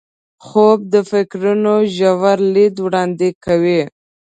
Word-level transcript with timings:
خوب 0.45 0.79
د 0.93 0.95
فکرونو 1.11 1.73
ژور 1.95 2.37
لید 2.53 2.75
وړاندې 2.85 3.29
کوي 3.45 3.81